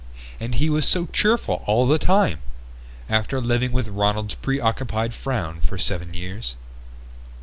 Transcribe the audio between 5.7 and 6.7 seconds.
seven years